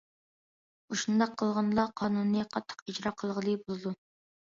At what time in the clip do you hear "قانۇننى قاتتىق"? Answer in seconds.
2.01-2.81